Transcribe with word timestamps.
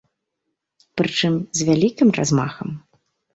Прычым 1.01 1.33
з 1.59 1.67
вялікім 1.67 2.09
размахам. 2.21 2.73